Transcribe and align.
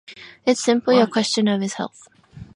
It's 0.47 0.63
simply 0.63 0.99
a 0.99 1.05
question 1.05 1.47
of 1.47 1.61
his 1.61 1.73
health. 1.75 2.07